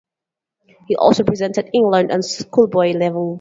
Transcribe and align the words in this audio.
He 0.87 0.95
also 0.95 1.21
represented 1.23 1.69
England 1.73 2.11
at 2.11 2.23
schoolboy 2.23 2.93
level. 2.93 3.29